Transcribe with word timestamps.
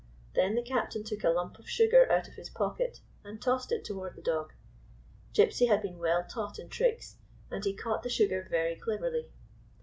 Then 0.33 0.55
the 0.55 0.63
captain 0.63 1.03
took 1.03 1.23
a 1.23 1.29
lump 1.29 1.59
of 1.59 1.69
sugar 1.69 2.11
out 2.11 2.27
of 2.27 2.33
his 2.33 2.49
pocket 2.49 3.01
and 3.23 3.39
tossed 3.39 3.71
it 3.71 3.85
toward 3.85 4.15
the 4.15 4.21
dog. 4.23 4.51
Gypsy 5.31 5.67
had 5.69 5.83
been 5.83 5.99
well 5.99 6.23
taught 6.27 6.57
in 6.57 6.69
tricks, 6.69 7.17
and 7.51 7.63
he 7.63 7.75
caught 7.75 8.01
the 8.01 8.09
sugar 8.09 8.47
very 8.49 8.75
cleverly. 8.75 9.29